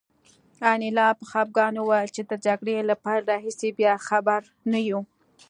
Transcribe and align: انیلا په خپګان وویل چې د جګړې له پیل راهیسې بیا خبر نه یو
انیلا 0.73 1.07
په 1.19 1.23
خپګان 1.31 1.73
وویل 1.77 2.09
چې 2.15 2.21
د 2.29 2.31
جګړې 2.45 2.77
له 2.89 2.95
پیل 3.03 3.21
راهیسې 3.31 3.69
بیا 3.79 3.93
خبر 4.07 4.41
نه 4.71 4.79
یو 4.89 4.99